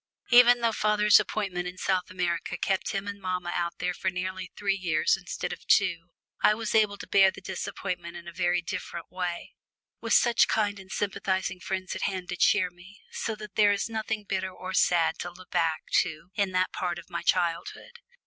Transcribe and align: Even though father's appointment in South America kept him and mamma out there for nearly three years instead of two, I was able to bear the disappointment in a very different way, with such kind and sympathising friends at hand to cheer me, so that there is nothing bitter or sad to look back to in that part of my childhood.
Even 0.31 0.61
though 0.61 0.71
father's 0.71 1.19
appointment 1.19 1.67
in 1.67 1.77
South 1.77 2.09
America 2.09 2.57
kept 2.57 2.89
him 2.89 3.07
and 3.07 3.21
mamma 3.21 3.51
out 3.53 3.77
there 3.77 3.93
for 3.93 4.09
nearly 4.09 4.51
three 4.57 4.73
years 4.73 5.15
instead 5.15 5.53
of 5.53 5.63
two, 5.67 6.09
I 6.41 6.55
was 6.55 6.73
able 6.73 6.97
to 6.97 7.07
bear 7.07 7.29
the 7.29 7.39
disappointment 7.39 8.17
in 8.17 8.27
a 8.27 8.31
very 8.33 8.63
different 8.63 9.11
way, 9.11 9.53
with 9.99 10.13
such 10.13 10.47
kind 10.47 10.79
and 10.79 10.91
sympathising 10.91 11.59
friends 11.59 11.95
at 11.95 12.01
hand 12.01 12.29
to 12.29 12.35
cheer 12.35 12.71
me, 12.71 12.99
so 13.11 13.35
that 13.35 13.53
there 13.53 13.71
is 13.73 13.89
nothing 13.89 14.23
bitter 14.23 14.49
or 14.51 14.73
sad 14.73 15.19
to 15.19 15.29
look 15.29 15.51
back 15.51 15.83
to 15.99 16.31
in 16.33 16.51
that 16.53 16.73
part 16.73 16.97
of 16.97 17.07
my 17.11 17.21
childhood. 17.21 17.99